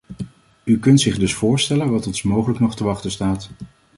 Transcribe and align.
U 0.63 0.79
kunt 0.79 1.01
zich 1.01 1.17
dus 1.17 1.33
voorstellen 1.33 1.91
wat 1.91 2.07
ons 2.07 2.23
mogelijk 2.23 2.59
nog 2.59 2.75
te 2.75 2.83
wachten 2.83 3.11
staat. 3.11 3.49